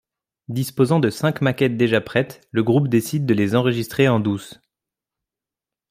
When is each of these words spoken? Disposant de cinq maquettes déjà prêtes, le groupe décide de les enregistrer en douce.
Disposant 0.47 0.99
de 0.99 1.11
cinq 1.11 1.41
maquettes 1.41 1.77
déjà 1.77 2.01
prêtes, 2.01 2.47
le 2.49 2.63
groupe 2.63 2.87
décide 2.87 3.27
de 3.27 3.35
les 3.35 3.53
enregistrer 3.53 4.07
en 4.07 4.19
douce. 4.19 4.59